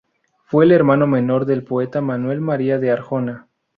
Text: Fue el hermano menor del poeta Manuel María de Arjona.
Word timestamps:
Fue 0.45 0.65
el 0.65 0.71
hermano 0.71 1.05
menor 1.05 1.45
del 1.45 1.63
poeta 1.63 2.01
Manuel 2.01 2.41
María 2.41 2.79
de 2.79 2.89
Arjona. 2.89 3.47